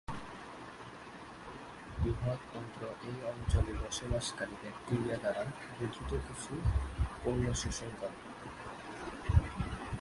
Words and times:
বৃহৎ 1.99 2.41
অন্ত্র 2.57 2.81
এই 3.09 3.17
অঞ্চলে 3.31 3.73
বসবাসকারী 3.81 4.55
ব্যাকটেরিয়া 4.61 5.17
দ্বারা 5.17 5.43
গঠিত 5.79 6.11
কিছু 6.27 6.53
পণ্য 7.23 7.45
শোষণ 7.53 7.91
করে। 7.99 8.17